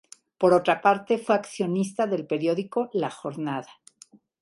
Por 0.39 0.51
otra 0.55 0.81
parte, 0.81 1.19
fue 1.19 1.35
accionista 1.35 2.07
del 2.07 2.25
periódico 2.25 2.89
"La 2.91 3.11
Jornada". 3.11 3.69